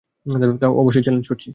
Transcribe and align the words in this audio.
অবশ্যই 0.81 1.03
চ্যালেঞ্জ 1.03 1.25
করছি। 1.27 1.49